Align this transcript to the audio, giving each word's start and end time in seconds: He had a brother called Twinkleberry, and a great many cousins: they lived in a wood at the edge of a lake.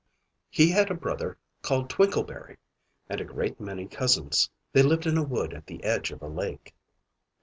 He 0.49 0.71
had 0.71 0.89
a 0.89 0.95
brother 0.95 1.37
called 1.61 1.87
Twinkleberry, 1.91 2.57
and 3.07 3.21
a 3.21 3.23
great 3.23 3.59
many 3.59 3.85
cousins: 3.87 4.49
they 4.73 4.81
lived 4.81 5.05
in 5.05 5.15
a 5.15 5.21
wood 5.23 5.53
at 5.53 5.67
the 5.67 5.83
edge 5.83 6.09
of 6.09 6.23
a 6.23 6.27
lake. 6.27 6.73